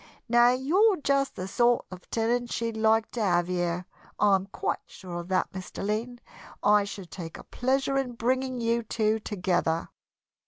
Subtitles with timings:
[0.27, 3.85] Now you're just the sort of tenant she'd like to have here.
[4.17, 5.85] I'm quite sure of that, Mr.
[5.85, 6.19] Lynn.
[6.63, 9.89] I should take a pleasure in bringing you two together."